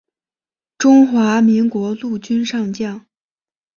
[0.79, 3.05] 中华民国陆军上将。